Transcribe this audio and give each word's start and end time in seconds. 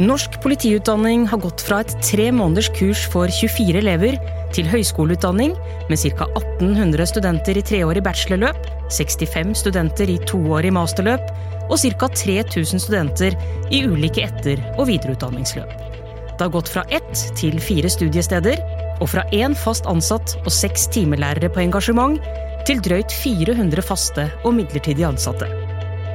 Norsk 0.00 0.38
politiutdanning 0.40 1.26
har 1.28 1.42
gått 1.42 1.60
fra 1.60 1.82
et 1.84 1.90
tre 2.00 2.30
måneders 2.32 2.70
kurs 2.72 3.02
for 3.12 3.28
24 3.28 3.82
elever 3.82 4.14
til 4.56 4.64
høyskoleutdanning 4.70 5.52
med 5.90 6.00
ca. 6.00 6.24
1800 6.40 7.04
studenter 7.10 7.60
i 7.60 7.64
treårig 7.68 8.00
bachelorløp, 8.06 8.64
65 8.96 9.52
studenter 9.60 10.08
i 10.08 10.16
toårig 10.24 10.72
masterløp 10.72 11.26
og 11.66 11.76
ca. 11.82 12.08
3000 12.16 12.80
studenter 12.80 13.36
i 13.68 13.82
ulike 13.84 14.24
etter- 14.24 14.62
og 14.78 14.88
videreutdanningsløp. 14.88 15.68
Det 15.68 16.46
har 16.46 16.54
gått 16.54 16.72
fra 16.72 16.86
ett 16.88 17.26
til 17.36 17.60
fire 17.60 17.92
studiesteder, 17.92 18.56
og 19.04 19.10
fra 19.12 19.26
én 19.36 19.52
fast 19.52 19.84
ansatt 19.84 20.38
og 20.40 20.52
seks 20.54 20.88
timelærere 20.96 21.52
på 21.52 21.60
engasjement 21.60 22.16
til 22.64 22.80
drøyt 22.80 23.12
400 23.20 23.84
faste 23.84 24.30
og 24.46 24.56
midlertidig 24.62 25.04
ansatte. 25.12 25.69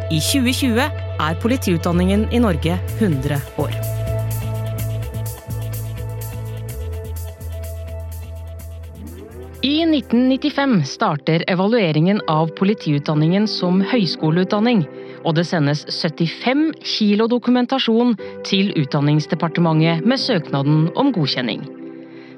I 0.05 0.19
2020 0.21 0.83
er 1.17 1.38
politiutdanningen 1.41 2.27
i 2.29 2.38
Norge 2.38 2.75
100 2.99 3.39
år. 3.57 3.71
I 9.66 9.81
1995 9.81 10.83
starter 10.85 11.41
evalueringen 11.49 12.21
av 12.30 12.53
politiutdanningen 12.53 13.49
som 13.49 13.81
høyskoleutdanning, 13.81 14.85
og 15.25 15.39
det 15.39 15.47
sendes 15.49 15.88
75 15.89 16.67
kilo 16.85 17.25
dokumentasjon 17.25 18.13
til 18.45 18.75
Utdanningsdepartementet 18.77 20.05
med 20.05 20.22
søknaden 20.22 20.91
om 20.94 21.13
godkjenning. 21.17 21.66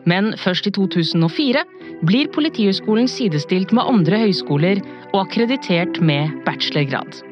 Men 0.07 0.37
først 0.39 0.71
i 0.71 0.71
2004 0.71 1.67
blir 2.07 2.31
Politihøgskolen 2.31 3.11
sidestilt 3.11 3.75
med 3.75 3.91
andre 3.91 4.23
høyskoler 4.23 4.79
og 5.11 5.25
akkreditert 5.25 5.99
med 5.99 6.31
bachelorgrad. 6.47 7.27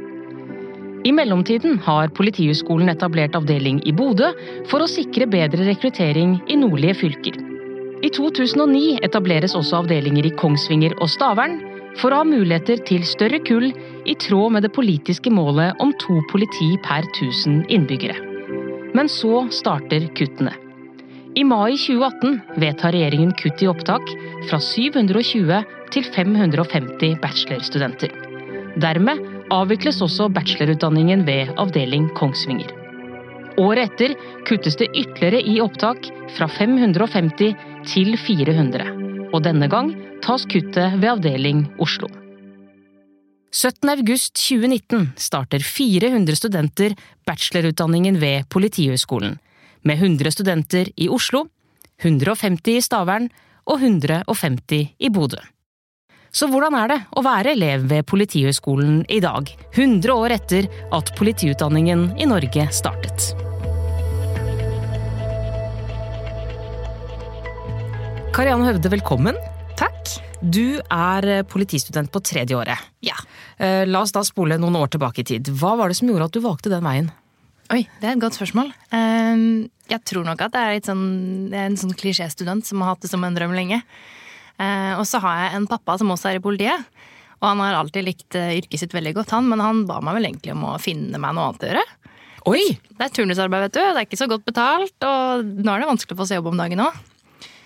I 1.06 1.12
mellomtiden 1.14 1.78
har 1.86 2.10
Politihøgskolen 2.18 2.90
etablert 2.90 3.36
avdeling 3.38 3.78
i 3.86 3.94
Bodø 3.94 4.32
for 4.72 4.82
å 4.82 4.90
sikre 4.90 5.28
bedre 5.30 5.68
rekruttering 5.68 6.40
i 6.50 6.58
nordlige 6.58 6.98
fylker. 7.04 7.38
I 8.02 8.10
2009 8.14 9.04
etableres 9.06 9.54
også 9.58 9.84
avdelinger 9.84 10.26
i 10.26 10.34
Kongsvinger 10.40 10.96
og 10.98 11.12
Stavern 11.14 11.60
for 12.02 12.10
å 12.10 12.24
ha 12.24 12.28
muligheter 12.28 12.82
til 12.90 13.06
større 13.08 13.38
kull 13.46 13.70
i 13.70 14.16
tråd 14.26 14.56
med 14.58 14.66
det 14.66 14.74
politiske 14.74 15.30
målet 15.30 15.78
om 15.84 15.94
to 16.02 16.18
politi 16.32 16.74
per 16.86 17.06
1000 17.14 17.68
innbyggere. 17.70 18.18
Men 18.98 19.10
så 19.12 19.46
starter 19.54 20.10
kuttene. 20.18 20.56
I 21.36 21.44
mai 21.46 21.76
2018 21.78 22.60
vedtar 22.64 22.96
regjeringen 22.96 23.36
kutt 23.38 23.62
i 23.62 23.70
opptak 23.70 24.10
fra 24.50 24.58
720 24.58 25.62
til 25.94 26.12
550 26.18 27.18
bachelorstudenter. 27.22 28.14
Dermed 28.82 29.35
avvikles 29.54 30.02
også 30.02 30.30
bachelorutdanningen 30.34 31.26
ved 31.28 31.54
avdeling 31.62 32.10
Kongsvinger. 32.18 32.72
Året 33.62 33.94
etter 33.94 34.16
kuttes 34.48 34.76
det 34.80 34.90
ytterligere 34.92 35.40
i 35.48 35.62
opptak, 35.64 36.10
fra 36.36 36.48
550 36.52 37.54
til 37.88 38.18
400. 38.20 38.90
Og 39.32 39.44
denne 39.46 39.70
gang 39.72 39.94
tas 40.26 40.44
kuttet 40.50 40.98
ved 41.00 41.10
avdeling 41.14 41.66
Oslo. 41.80 42.10
17.8.2019 43.56 45.14
starter 45.16 45.64
400 45.64 46.36
studenter 46.36 46.96
bachelorutdanningen 47.24 48.20
ved 48.20 48.50
Politihøgskolen, 48.52 49.38
med 49.88 50.02
100 50.02 50.36
studenter 50.36 50.92
i 51.00 51.08
Oslo, 51.08 51.46
150 52.04 52.76
i 52.76 52.84
Stavern 52.84 53.30
og 53.64 53.80
150 53.80 54.96
i 55.00 55.10
Bodø. 55.10 55.40
Så 56.36 56.50
hvordan 56.52 56.76
er 56.76 56.90
det 56.92 56.98
å 57.16 57.22
være 57.24 57.54
elev 57.56 57.86
ved 57.88 58.04
Politihøgskolen 58.12 59.06
i 59.08 59.22
dag, 59.24 59.48
100 59.72 60.12
år 60.12 60.34
etter 60.36 60.66
at 60.96 61.14
politiutdanningen 61.16 62.10
i 62.20 62.28
Norge 62.28 62.66
startet? 62.76 63.30
Karianne 68.36 68.68
Høvde, 68.68 68.92
velkommen. 68.92 69.40
Takk. 69.80 70.18
Du 70.44 70.82
er 70.92 71.46
politistudent 71.48 72.12
på 72.12 72.20
tredje 72.20 72.58
året. 72.60 72.84
Ja. 73.00 73.16
Eh, 73.56 73.86
La 73.88 74.02
oss 74.04 74.12
da 74.12 74.26
spole 74.28 74.60
noen 74.60 74.76
år 74.76 74.92
tilbake 74.92 75.24
i 75.24 75.30
tid. 75.32 75.54
Hva 75.56 75.78
var 75.80 75.88
det 75.88 76.02
som 76.02 76.12
gjorde 76.12 76.28
at 76.28 76.36
du 76.36 76.44
valgte 76.44 76.74
den 76.74 76.84
veien? 76.84 77.08
Oi, 77.72 77.86
det 78.02 78.10
er 78.12 78.18
et 78.18 78.26
godt 78.26 78.36
spørsmål. 78.36 78.76
Ehm, 78.92 79.70
Jeg 79.88 80.02
tror 80.04 80.26
nok 80.26 80.42
at 80.42 80.52
det 80.52 80.62
er, 80.68 80.84
sånn, 80.84 81.50
det 81.52 81.58
er 81.62 81.68
en 81.70 81.80
sånn 81.80 81.96
klisjéstudent 81.96 82.66
som 82.66 82.82
har 82.82 82.96
hatt 82.96 83.06
det 83.06 83.10
som 83.12 83.24
en 83.24 83.36
drøm 83.38 83.56
lenge. 83.56 83.84
Eh, 84.62 84.94
Og 85.00 85.06
så 85.08 85.20
har 85.24 85.42
jeg 85.44 85.58
en 85.60 85.68
pappa 85.68 85.98
som 86.00 86.12
også 86.14 86.32
er 86.32 86.40
i 86.40 86.44
politiet. 86.44 86.86
Og 87.42 87.50
han 87.50 87.60
har 87.60 87.76
alltid 87.78 88.06
likt 88.08 88.36
eh, 88.40 88.56
yrket 88.62 88.80
sitt 88.80 88.94
veldig 88.96 89.16
godt, 89.18 89.34
han, 89.36 89.50
men 89.52 89.60
han 89.64 89.84
ba 89.90 90.00
meg 90.02 90.16
vel 90.18 90.30
egentlig 90.32 90.54
om 90.56 90.64
å 90.70 90.78
finne 90.82 91.20
meg 91.20 91.36
noe 91.36 91.50
annet 91.50 91.66
å 91.66 91.72
gjøre. 91.72 91.86
Oi! 92.46 92.62
Det 92.96 93.08
er 93.08 93.12
turnusarbeid, 93.18 93.66
vet 93.68 93.76
du. 93.76 93.82
Det 93.82 94.00
er 94.00 94.06
ikke 94.08 94.22
så 94.22 94.30
godt 94.32 94.46
betalt, 94.48 94.96
og 95.04 95.44
nå 95.66 95.74
er 95.74 95.82
det 95.84 95.90
vanskelig 95.90 96.16
å 96.16 96.22
få 96.22 96.28
se 96.30 96.38
jobb 96.38 96.52
om 96.54 96.62
dagen 96.62 96.84
òg. 96.86 97.00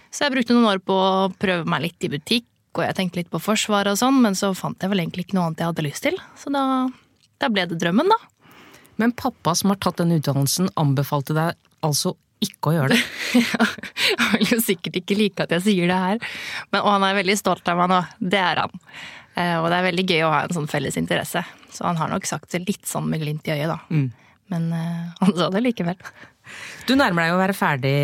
Så 0.09 0.25
jeg 0.25 0.33
brukte 0.33 0.55
noen 0.55 0.71
år 0.71 0.79
på 0.81 0.95
å 0.95 1.27
prøve 1.37 1.67
meg 1.69 1.83
litt 1.85 2.07
i 2.07 2.09
butikk, 2.15 2.47
og 2.77 2.85
jeg 2.85 2.95
tenkte 2.97 3.19
litt 3.19 3.29
på 3.33 3.41
Forsvaret 3.43 3.91
og 3.93 3.99
sånn, 3.99 4.17
men 4.23 4.37
så 4.39 4.53
fant 4.57 4.79
jeg 4.81 4.89
vel 4.89 5.03
egentlig 5.03 5.27
ikke 5.27 5.37
noe 5.37 5.49
annet 5.49 5.61
jeg 5.61 5.69
hadde 5.69 5.85
lyst 5.85 6.05
til. 6.07 6.17
Så 6.39 6.51
da, 6.53 6.63
da 7.43 7.49
ble 7.53 7.67
det 7.69 7.77
drømmen, 7.81 8.09
da. 8.09 8.17
Men 8.99 9.13
pappa 9.15 9.53
som 9.55 9.71
har 9.73 9.79
tatt 9.83 9.99
denne 10.01 10.17
utdannelsen, 10.19 10.71
anbefalte 10.79 11.35
deg 11.37 11.59
altså 11.85 12.15
ikke 12.43 12.71
å 12.71 12.75
gjøre 12.77 12.95
det. 12.95 12.99
Han 14.21 14.35
vil 14.37 14.53
jo 14.55 14.59
sikkert 14.63 14.99
ikke 15.01 15.17
like 15.19 15.45
at 15.45 15.55
jeg 15.57 15.65
sier 15.65 15.91
det 15.91 15.99
her, 15.99 16.19
men, 16.71 16.81
og 16.81 16.89
han 16.93 17.05
er 17.09 17.17
veldig 17.19 17.35
stolt 17.39 17.67
av 17.71 17.79
meg 17.81 17.91
nå. 17.91 17.99
Det 18.31 18.39
er 18.39 18.61
han. 18.63 18.75
Eh, 19.35 19.55
Og 19.59 19.69
det 19.71 19.77
er 19.79 19.87
veldig 19.89 20.05
gøy 20.07 20.25
å 20.25 20.33
ha 20.33 20.41
en 20.45 20.55
sånn 20.55 20.69
felles 20.71 20.97
interesse. 20.99 21.43
Så 21.71 21.85
han 21.85 21.99
har 21.99 22.11
nok 22.11 22.27
sagt 22.27 22.51
det 22.55 22.63
litt 22.65 22.87
sånn 22.89 23.09
med 23.11 23.21
glimt 23.23 23.47
i 23.47 23.55
øyet, 23.55 23.69
da. 23.71 23.79
Mm. 23.91 24.09
Men 24.49 24.69
uh, 24.73 25.09
han 25.21 25.33
sa 25.37 25.49
det 25.53 25.63
likevel. 25.65 25.99
Du 26.89 26.95
nærmer 26.97 27.27
deg 27.27 27.35
å 27.35 27.41
være 27.43 27.57
ferdig, 27.57 27.95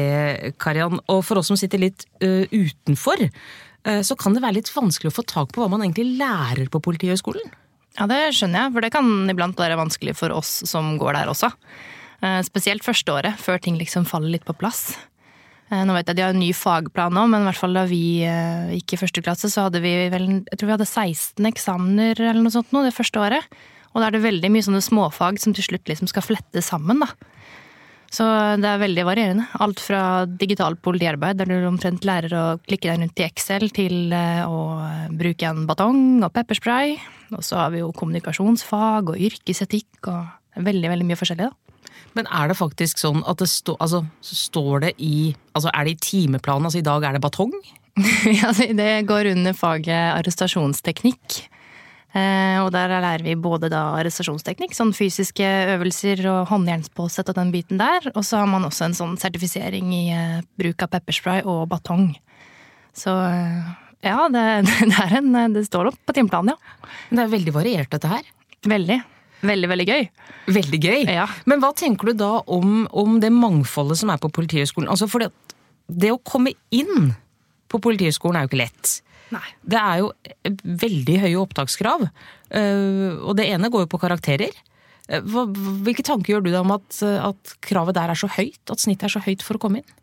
Kariann, 0.62 1.00
og 1.10 1.24
for 1.26 1.42
oss 1.42 1.50
som 1.50 1.58
sitter 1.60 1.82
litt 1.82 2.06
uh, 2.22 2.46
utenfor, 2.52 3.26
uh, 3.26 4.02
så 4.06 4.18
kan 4.20 4.36
det 4.36 4.44
være 4.44 4.60
litt 4.60 4.70
vanskelig 4.76 5.10
å 5.14 5.18
få 5.18 5.26
tak 5.26 5.56
på 5.56 5.64
hva 5.64 5.72
man 5.74 5.82
egentlig 5.86 6.20
lærer 6.20 6.70
på 6.70 6.84
Politihøgskolen. 6.86 7.56
Ja, 7.96 8.06
det 8.12 8.36
skjønner 8.36 8.66
jeg, 8.66 8.76
for 8.76 8.84
det 8.84 8.92
kan 8.94 9.12
iblant 9.32 9.60
være 9.60 9.80
vanskelig 9.80 10.18
for 10.20 10.36
oss 10.36 10.60
som 10.68 10.98
går 11.00 11.16
der 11.18 11.32
også. 11.32 11.50
Eh, 12.24 12.42
Spesielt 12.48 12.86
første 12.86 13.12
året, 13.12 13.38
før 13.42 13.62
ting 13.62 13.78
liksom 13.80 14.08
faller 14.08 14.32
litt 14.36 14.48
på 14.48 14.56
plass. 14.58 14.98
Eh, 15.72 15.84
Nå 15.88 15.96
vet 15.98 16.08
jeg 16.10 16.20
de 16.20 16.26
har 16.26 16.34
en 16.36 16.42
ny 16.42 16.52
fagplan 16.56 17.16
nå, 17.16 17.26
men 17.32 17.44
i 17.44 17.50
hvert 17.50 17.62
fall 17.62 17.78
da 17.78 17.86
vi 17.90 18.24
eh, 18.24 18.76
gikk 18.78 18.96
i 18.96 19.02
første 19.02 19.24
klasse, 19.26 19.52
så 19.52 19.68
hadde 19.68 19.82
vi 19.84 19.94
vel 20.14 20.28
Jeg 20.46 20.60
tror 20.60 20.70
vi 20.70 20.76
hadde 20.78 20.90
16 20.90 21.50
eksamener 21.52 22.20
eller 22.22 22.44
noe 22.44 22.54
sånt 22.54 22.74
nå 22.76 22.86
det 22.86 22.96
første 22.96 23.22
året. 23.22 23.56
Og 23.94 24.02
da 24.02 24.10
er 24.10 24.18
det 24.18 24.26
veldig 24.26 24.52
mye 24.52 24.66
sånne 24.66 24.84
småfag 24.84 25.40
som 25.40 25.56
til 25.56 25.64
slutt 25.64 25.88
liksom 25.88 26.10
skal 26.12 26.26
flettes 26.26 26.68
sammen, 26.68 27.00
da. 27.00 27.12
Så 28.16 28.24
det 28.62 28.68
er 28.70 28.80
veldig 28.80 29.04
varierende. 29.08 29.46
Alt 29.64 29.82
fra 29.84 30.26
digitalt 30.28 30.82
politiarbeid, 30.84 31.40
der 31.40 31.50
du 31.50 31.68
omtrent 31.68 32.06
lærer 32.08 32.32
å 32.36 32.44
klikke 32.64 32.92
deg 32.92 33.02
rundt 33.02 33.20
i 33.20 33.26
Excel, 33.26 33.66
til 33.76 34.14
å 34.14 34.60
bruke 35.16 35.50
en 35.50 35.66
batong 35.68 36.22
og 36.24 36.32
pepperspray. 36.36 36.96
Og 37.36 37.44
så 37.44 37.58
har 37.60 37.74
vi 37.74 37.82
jo 37.82 37.92
kommunikasjonsfag 37.96 39.12
og 39.12 39.20
yrkesetikk 39.20 40.12
og 40.12 40.62
veldig, 40.64 40.92
veldig 40.94 41.08
mye 41.10 41.20
forskjellig, 41.20 41.50
da. 41.50 41.75
Men 42.16 42.30
er 42.32 42.52
det 42.52 42.58
faktisk 42.60 43.02
sånn 43.02 43.24
at 43.28 43.42
det 43.42 43.50
står 43.52 43.76
altså, 43.84 44.04
står 44.24 44.86
det 44.88 44.94
i 45.04 45.34
Altså 45.56 45.72
er 45.72 45.88
det 45.88 45.96
i 45.96 46.04
timeplanen? 46.04 46.68
Altså 46.70 46.80
i 46.80 46.86
dag 46.86 47.04
er 47.04 47.18
det 47.18 47.24
batong? 47.26 47.54
Ja, 48.42 48.52
det 48.52 49.06
går 49.08 49.32
under 49.32 49.56
faget 49.56 50.16
arrestasjonsteknikk. 50.18 51.46
Eh, 52.16 52.58
Og 52.64 52.72
der 52.76 52.92
lærer 52.92 53.24
vi 53.24 53.36
både 53.40 53.70
da 53.72 53.86
arrestasjonsteknikk, 54.00 54.76
sånn 54.76 54.94
fysiske 54.96 55.48
øvelser 55.76 56.24
og 56.32 56.52
håndjernspåsett 56.52 57.32
og 57.32 57.40
den 57.40 57.52
biten 57.56 57.80
der. 57.80 58.08
Og 58.16 58.24
så 58.24 58.40
har 58.42 58.52
man 58.52 58.68
også 58.68 58.90
en 58.90 58.98
sånn 58.98 59.18
sertifisering 59.20 59.92
i 59.96 60.04
eh, 60.16 60.44
bruk 60.60 60.84
av 60.84 60.94
pepperspray 60.96 61.44
og 61.44 61.66
batong. 61.72 62.14
Så 62.96 63.12
eh, 63.12 63.74
ja, 64.08 64.28
det, 64.32 64.46
det 64.92 65.10
en 65.20 65.56
Det 65.56 65.66
står 65.68 65.92
opp 65.92 66.00
på 66.08 66.16
timeplanen, 66.16 66.56
ja. 66.56 66.88
Men 67.10 67.20
det 67.20 67.28
er 67.28 67.36
veldig 67.36 67.56
variert, 67.56 67.92
dette 67.92 68.12
her. 68.12 68.32
Veldig. 68.66 69.02
Veldig, 69.46 69.70
veldig 69.72 69.88
gøy. 69.90 70.06
Veldig 70.56 70.80
gøy. 70.82 71.00
Ja. 71.10 71.28
Men 71.50 71.62
hva 71.64 71.72
tenker 71.78 72.12
du 72.12 72.20
da 72.20 72.32
om, 72.52 72.86
om 72.92 73.20
det 73.24 73.32
mangfoldet 73.34 74.00
som 74.02 74.12
er 74.14 74.22
på 74.22 74.32
Politihøgskolen? 74.34 74.90
Altså 74.92 75.10
for 75.12 75.26
det, 75.26 75.32
det 75.88 76.14
å 76.14 76.22
komme 76.22 76.56
inn 76.76 77.12
på 77.72 77.82
Politihøgskolen 77.84 78.40
er 78.40 78.46
jo 78.46 78.52
ikke 78.54 78.64
lett. 78.64 78.96
Nei. 79.34 79.46
Det 79.66 79.82
er 79.82 80.04
jo 80.04 80.12
veldig 80.86 81.18
høye 81.24 81.42
opptakskrav, 81.42 82.06
øh, 82.06 83.12
og 83.26 83.34
det 83.40 83.48
ene 83.50 83.72
går 83.74 83.86
jo 83.86 83.92
på 83.96 84.02
karakterer. 84.04 84.54
Eh, 85.10 85.22
hvilke 85.86 86.06
tanker 86.06 86.36
gjør 86.36 86.46
du 86.46 86.52
deg 86.52 86.62
om 86.62 86.76
at, 86.78 87.00
at 87.02 87.56
kravet 87.66 87.98
der 87.98 88.14
er 88.14 88.20
så 88.20 88.30
høyt? 88.32 88.62
At 88.70 88.82
snittet 88.82 89.10
er 89.10 89.16
så 89.18 89.24
høyt 89.26 89.46
for 89.46 89.58
å 89.58 89.64
komme 89.66 89.82
inn? 89.82 89.96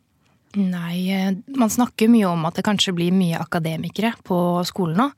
Nei, 0.59 0.97
eh, 1.15 1.31
man 1.57 1.73
snakker 1.73 2.11
mye 2.13 2.29
om 2.29 2.45
at 2.49 2.59
det 2.59 2.67
kanskje 2.67 2.95
blir 2.97 3.15
mye 3.17 3.41
akademikere 3.41 4.13
på 4.27 4.37
skolen 4.69 5.01
nå. 5.01 5.09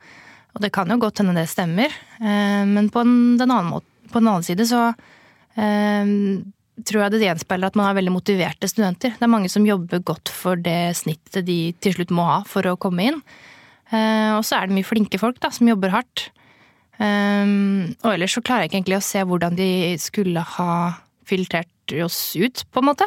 Og 0.55 0.63
det 0.63 0.71
kan 0.75 0.87
jo 0.93 1.01
godt 1.03 1.19
hende 1.21 1.35
det 1.35 1.49
stemmer. 1.51 1.91
Eh, 2.21 2.63
Men 2.69 2.93
på 2.95 3.03
en, 3.03 3.35
den 3.41 3.51
annen, 3.51 3.73
måte, 3.73 3.89
på 4.15 4.23
den 4.23 4.31
annen 4.31 4.47
side 4.47 4.67
så 4.71 4.83
eh, 5.59 6.13
tror 6.85 7.05
jeg 7.05 7.15
det 7.15 7.25
gjenspeiler 7.27 7.71
at 7.71 7.77
man 7.79 7.89
har 7.91 7.99
veldig 7.99 8.15
motiverte 8.15 8.71
studenter. 8.71 9.13
Det 9.19 9.27
er 9.27 9.31
mange 9.35 9.51
som 9.53 9.67
jobber 9.67 10.01
godt 10.07 10.31
for 10.35 10.59
det 10.59 10.95
snittet 10.99 11.47
de 11.47 11.59
til 11.85 11.95
slutt 11.99 12.15
må 12.15 12.25
ha 12.31 12.39
for 12.51 12.67
å 12.71 12.79
komme 12.81 13.11
inn. 13.11 13.21
Eh, 13.93 14.33
Og 14.39 14.43
så 14.47 14.59
er 14.59 14.67
det 14.71 14.79
mye 14.79 14.87
flinke 14.89 15.21
folk 15.23 15.39
da, 15.43 15.51
som 15.55 15.69
jobber 15.71 15.93
hardt. 15.95 16.29
Eh, 16.99 17.45
Og 18.03 18.11
ellers 18.15 18.35
så 18.35 18.43
klarer 18.43 18.65
jeg 18.65 18.73
ikke 18.73 18.81
egentlig 18.83 19.03
å 19.03 19.07
se 19.11 19.23
hvordan 19.27 19.59
de 19.59 19.71
skulle 20.03 20.43
ha 20.57 20.71
filtrert 21.29 21.95
oss 22.05 22.35
ut, 22.37 22.65
på 22.73 22.81
en 22.83 22.89
måte. 22.91 23.07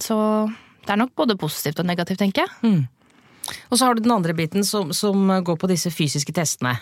Så 0.00 0.16
det 0.86 0.92
er 0.92 0.98
nok 1.00 1.14
både 1.16 1.36
positivt 1.40 1.80
og 1.82 1.86
negativt, 1.88 2.20
tenker 2.22 2.46
jeg. 2.46 2.52
Mm. 2.64 2.86
Og 3.70 3.76
så 3.76 3.84
har 3.86 3.94
du 3.94 4.02
den 4.04 4.14
andre 4.14 4.34
biten 4.36 4.64
som, 4.64 4.92
som 4.96 5.28
går 5.44 5.58
på 5.60 5.68
disse 5.70 5.90
fysiske 5.92 6.32
testene. 6.32 6.78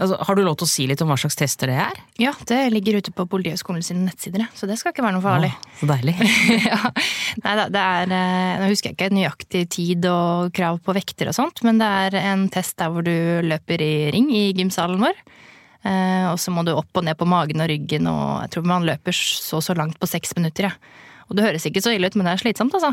Altså, 0.00 0.16
har 0.24 0.36
du 0.36 0.42
lov 0.44 0.56
til 0.58 0.66
å 0.66 0.70
si 0.70 0.86
litt 0.88 1.02
om 1.04 1.10
hva 1.12 1.18
slags 1.20 1.36
tester 1.38 1.70
det 1.70 1.76
er? 1.84 1.98
Ja, 2.20 2.32
det 2.48 2.58
ligger 2.72 2.98
ute 3.02 3.12
på 3.14 3.26
Politihøgskolen 3.30 3.84
sine 3.84 4.06
nettsider, 4.06 4.46
så 4.56 4.68
det 4.68 4.78
skal 4.80 4.94
ikke 4.94 5.04
være 5.04 5.18
noe 5.18 5.24
farlig. 5.24 5.52
Åh, 5.52 5.76
så 5.82 5.88
deilig. 5.90 6.14
ja. 6.70 6.80
Nei 7.44 7.54
da, 7.60 7.68
det 7.72 7.84
er 7.98 8.16
eh, 8.16 8.62
Nå 8.62 8.70
husker 8.72 8.90
jeg 8.90 8.98
ikke 8.98 9.12
nøyaktig 9.16 9.62
tid 9.76 10.08
og 10.10 10.52
krav 10.56 10.80
på 10.84 10.96
vekter 10.96 11.30
og 11.30 11.36
sånt, 11.36 11.62
men 11.66 11.80
det 11.82 11.92
er 12.06 12.18
en 12.24 12.48
test 12.52 12.78
der 12.80 12.92
hvor 12.92 13.06
du 13.06 13.14
løper 13.46 13.84
i 13.84 13.94
ring 14.14 14.32
i 14.34 14.48
gymsalen 14.56 15.02
vår. 15.02 15.22
Eh, 15.82 16.26
og 16.30 16.38
så 16.40 16.54
må 16.54 16.64
du 16.66 16.74
opp 16.74 16.98
og 16.98 17.06
ned 17.06 17.18
på 17.18 17.28
magen 17.28 17.62
og 17.62 17.70
ryggen, 17.70 18.08
og 18.10 18.44
jeg 18.44 18.54
tror 18.54 18.68
man 18.72 18.86
løper 18.88 19.16
så 19.16 19.60
så 19.62 19.76
langt 19.78 19.98
på 20.00 20.08
seks 20.10 20.36
minutter, 20.38 20.70
ja. 20.70 20.98
Og 21.30 21.36
det 21.38 21.46
høres 21.46 21.64
ikke 21.64 21.80
så 21.80 21.94
ille 21.94 22.10
ut, 22.10 22.16
men 22.18 22.26
det 22.28 22.34
er 22.34 22.42
slitsomt, 22.42 22.74
altså. 22.76 22.92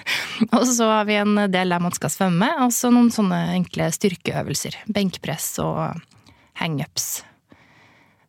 og 0.56 0.64
så 0.68 0.88
har 0.90 1.06
vi 1.08 1.16
en 1.16 1.46
del 1.48 1.72
der 1.72 1.80
man 1.80 1.94
skal 1.96 2.12
svømme, 2.12 2.50
og 2.66 2.74
så 2.76 2.90
noen 2.92 3.08
sånne 3.14 3.38
enkle 3.54 3.86
styrkeøvelser. 3.94 4.82
Benkpress 4.92 5.54
og 5.64 6.02
hangups. 6.60 7.08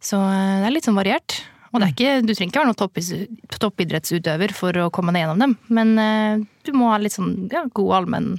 Så 0.02 0.18
eh, 0.18 0.60
det 0.62 0.70
er 0.70 0.76
litt 0.76 0.88
sånn 0.90 1.00
variert. 1.00 1.42
Og 1.72 1.80
det 1.80 1.88
er 1.88 1.94
ikke, 1.94 2.16
du 2.26 2.34
trenger 2.34 2.52
ikke 2.52 2.64
være 2.66 2.72
noen 2.74 3.60
toppidrettsutøver 3.62 4.52
for 4.56 4.76
å 4.82 4.90
komme 4.92 5.14
deg 5.16 5.24
gjennom 5.24 5.44
dem, 5.46 5.54
men 5.72 5.94
eh, 6.04 6.42
du 6.68 6.74
må 6.76 6.90
ha 6.92 6.98
litt 7.00 7.16
sånn 7.16 7.46
ja, 7.54 7.64
god 7.72 8.02
allmenn, 8.02 8.34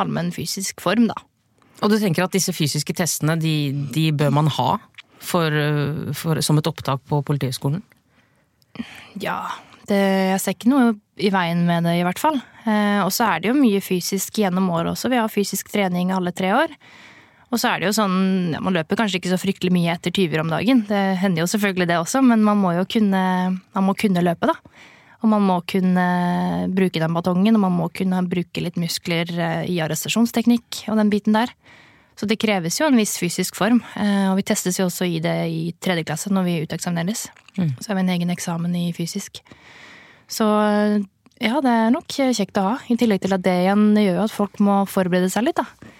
allmenn 0.00 0.32
fysisk 0.34 0.82
form, 0.82 1.06
da. 1.12 1.14
Og 1.84 1.92
du 1.92 2.00
tenker 2.02 2.24
at 2.24 2.34
disse 2.34 2.54
fysiske 2.54 2.96
testene, 2.96 3.36
de, 3.38 3.70
de 3.94 4.08
bør 4.16 4.34
man 4.34 4.50
ha 4.56 4.72
for, 5.22 5.54
for, 6.18 6.40
som 6.42 6.58
et 6.58 6.70
opptak 6.70 7.02
på 7.10 7.20
Politihøgskolen? 7.26 7.82
Ja, 9.22 9.38
det, 9.88 10.00
jeg 10.32 10.42
ser 10.42 10.56
ikke 10.56 10.72
noe 10.72 10.92
i 11.20 11.30
veien 11.34 11.62
med 11.68 11.86
det, 11.86 11.98
i 12.00 12.04
hvert 12.06 12.20
fall. 12.20 12.40
Eh, 12.64 13.00
og 13.04 13.12
så 13.14 13.28
er 13.28 13.42
det 13.42 13.50
jo 13.50 13.58
mye 13.58 13.82
fysisk 13.84 14.40
gjennom 14.40 14.70
året 14.74 14.94
også. 14.94 15.10
Vi 15.12 15.20
har 15.20 15.32
fysisk 15.32 15.70
trening 15.72 16.12
alle 16.14 16.32
tre 16.34 16.54
år. 16.56 16.72
Og 17.52 17.60
så 17.60 17.70
er 17.70 17.80
det 17.80 17.90
jo 17.90 17.96
sånn, 17.96 18.16
ja, 18.54 18.62
man 18.64 18.74
løper 18.74 18.98
kanskje 18.98 19.20
ikke 19.20 19.30
så 19.34 19.38
fryktelig 19.38 19.72
mye 19.74 19.92
etter 19.94 20.14
tyver 20.14 20.42
om 20.42 20.50
dagen. 20.50 20.82
Det 20.88 21.02
hender 21.20 21.44
jo 21.44 21.50
selvfølgelig 21.52 21.90
det 21.90 22.00
også, 22.00 22.22
men 22.24 22.42
man 22.46 22.58
må 22.60 22.74
jo 22.78 22.86
kunne, 22.96 23.22
man 23.60 23.86
må 23.86 23.94
kunne 23.98 24.24
løpe, 24.24 24.50
da. 24.50 24.56
Og 25.24 25.30
man 25.32 25.44
må 25.46 25.60
kunne 25.68 26.04
bruke 26.76 27.00
den 27.00 27.14
batongen, 27.16 27.56
og 27.56 27.62
man 27.62 27.76
må 27.78 27.88
kunne 27.96 28.20
bruke 28.28 28.60
litt 28.60 28.76
muskler 28.80 29.30
eh, 29.32 29.62
i 29.72 29.78
arrestasjonsteknikk 29.80 30.82
og 30.92 31.00
den 31.00 31.12
biten 31.12 31.36
der. 31.36 31.54
Så 32.14 32.28
det 32.30 32.38
kreves 32.42 32.76
jo 32.78 32.86
en 32.86 32.98
viss 32.98 33.16
fysisk 33.18 33.56
form. 33.58 33.80
Eh, 33.96 34.28
og 34.28 34.36
vi 34.38 34.44
testes 34.46 34.78
jo 34.78 34.90
også 34.90 35.08
i 35.08 35.22
det 35.24 35.34
i 35.50 35.62
tredje 35.82 36.04
klasse 36.06 36.32
når 36.32 36.46
vi 36.46 36.60
uteksamineres. 36.66 37.26
Mm. 37.56 37.72
Så 37.80 37.90
har 37.90 37.98
vi 37.98 38.04
en 38.04 38.12
egen 38.14 38.34
eksamen 38.34 38.76
i 38.78 38.90
fysisk. 38.96 39.40
Så 40.30 40.46
ja, 41.40 41.58
det 41.64 41.72
er 41.72 41.90
nok 41.94 42.12
kjekt 42.14 42.60
å 42.60 42.68
ha. 42.68 42.76
I 42.92 42.98
tillegg 43.00 43.24
til 43.24 43.34
at 43.34 43.42
det 43.44 43.56
igjen 43.64 43.90
gjør 43.98 44.24
at 44.26 44.34
folk 44.34 44.60
må 44.62 44.82
forberede 44.90 45.32
seg 45.32 45.48
litt, 45.48 45.58
da. 45.58 45.94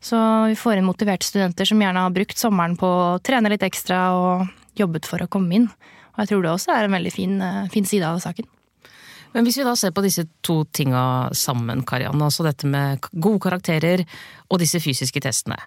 Så 0.00 0.18
vi 0.50 0.56
får 0.58 0.78
inn 0.78 0.86
motiverte 0.86 1.26
studenter 1.26 1.68
som 1.68 1.80
gjerne 1.82 2.04
har 2.04 2.14
brukt 2.14 2.38
sommeren 2.38 2.76
på 2.78 2.86
å 2.86 3.18
trene 3.24 3.50
litt 3.52 3.64
ekstra 3.66 4.00
og 4.16 4.46
jobbet 4.78 5.08
for 5.08 5.24
å 5.24 5.30
komme 5.30 5.56
inn. 5.56 5.70
Og 6.14 6.22
jeg 6.22 6.32
tror 6.32 6.44
det 6.44 6.52
også 6.52 6.74
er 6.74 6.86
en 6.86 6.96
veldig 6.96 7.12
fin, 7.12 7.40
eh, 7.42 7.66
fin 7.72 7.84
side 7.84 8.06
av 8.06 8.20
saken. 8.20 8.48
Men 9.34 9.44
hvis 9.44 9.58
vi 9.60 9.66
da 9.66 9.74
ser 9.76 9.92
på 9.92 10.04
disse 10.04 10.24
to 10.40 10.64
tinga 10.72 11.30
sammen, 11.36 11.82
Karianne, 11.84 12.24
altså 12.24 12.46
dette 12.46 12.64
med 12.66 13.04
gode 13.12 13.42
karakterer 13.44 14.06
og 14.48 14.62
disse 14.62 14.80
fysiske 14.80 15.20
testene. 15.20 15.58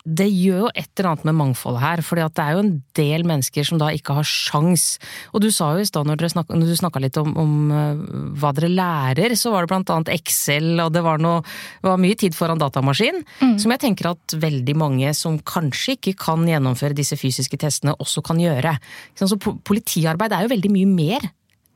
Det 0.00 0.26
gjør 0.32 0.62
jo 0.64 0.68
et 0.72 0.88
eller 0.96 1.10
annet 1.10 1.26
med 1.28 1.36
mangfoldet 1.36 1.82
her, 1.82 2.00
for 2.04 2.16
det 2.16 2.40
er 2.40 2.54
jo 2.56 2.62
en 2.62 2.72
del 2.96 3.24
mennesker 3.28 3.66
som 3.68 3.80
da 3.80 3.90
ikke 3.92 4.14
har 4.16 4.24
sjans. 4.24 4.94
Og 5.34 5.42
du 5.44 5.50
sa 5.52 5.74
jo 5.76 5.84
i 5.84 5.88
stad 5.88 6.08
når, 6.08 6.24
når, 6.40 6.64
du 6.64 6.76
snakka 6.78 7.02
litt 7.04 7.18
om, 7.20 7.34
om, 7.40 7.52
eh, 7.68 8.00
hva 8.40 8.54
dere 8.56 8.70
lærer, 8.72 9.34
så 9.36 9.52
var 9.52 9.66
det 9.66 9.72
blant 9.74 9.92
annet 9.92 10.12
Excel, 10.14 10.72
og 10.80 10.94
det 10.94 11.04
var, 11.04 11.20
noe, 11.20 11.42
var 11.84 12.00
mye 12.00 12.16
tid 12.20 12.36
foran 12.36 12.60
datamaskin. 12.60 13.20
Mm. 13.42 13.58
Som 13.60 13.74
jeg 13.76 13.82
tenker 13.84 14.12
at 14.14 14.36
veldig 14.40 14.76
mange 14.80 15.12
som 15.16 15.36
kanskje 15.44 15.98
ikke 15.98 16.16
kan 16.24 16.48
gjennomføre 16.48 16.96
disse 16.96 17.20
fysiske 17.20 17.60
testene, 17.60 17.96
også 18.00 18.24
kan 18.24 18.40
gjøre. 18.40 18.72
Så 19.20 19.36
politiarbeid 19.36 20.32
er 20.32 20.46
jo 20.46 20.54
veldig 20.54 20.72
mye 20.72 20.88
mer 20.88 21.28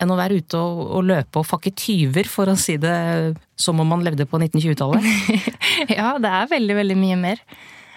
enn 0.03 0.11
å 0.11 0.19
være 0.19 0.41
ute 0.41 0.59
og, 0.59 0.81
og 0.97 1.07
løpe 1.07 1.41
og 1.41 1.47
fakke 1.47 1.75
tyver, 1.77 2.27
for 2.29 2.51
å 2.51 2.57
si 2.59 2.79
det 2.81 2.97
som 3.61 3.79
om 3.81 3.93
man 3.95 4.03
levde 4.07 4.27
på 4.27 4.41
1920-tallet. 4.41 5.07
ja, 5.99 6.17
det 6.19 6.35
er 6.41 6.53
veldig, 6.57 6.81
veldig 6.81 6.99
mye 6.99 7.21
mer. 7.21 7.45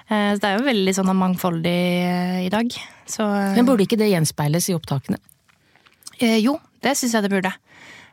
Eh, 0.07 0.33
det 0.39 0.47
er 0.47 0.55
jo 0.55 0.67
veldig 0.67 0.93
sånn 0.95 1.11
mangfoldig 1.19 1.79
eh, 2.07 2.41
i 2.45 2.51
dag. 2.51 2.71
Så, 3.07 3.25
Men 3.27 3.67
burde 3.67 3.83
ikke 3.83 3.99
det 3.99 4.11
gjenspeiles 4.13 4.69
i 4.71 4.75
opptakene? 4.77 5.19
Eh, 6.17 6.39
jo, 6.39 6.55
det 6.83 6.95
syns 6.95 7.17
jeg 7.17 7.27
det 7.27 7.33
burde. 7.35 7.53